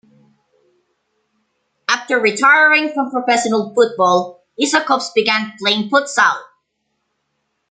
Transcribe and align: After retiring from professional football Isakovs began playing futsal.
After 1.87 2.19
retiring 2.19 2.91
from 2.91 3.11
professional 3.11 3.71
football 3.75 4.41
Isakovs 4.59 5.13
began 5.13 5.53
playing 5.61 5.91
futsal. 5.91 6.39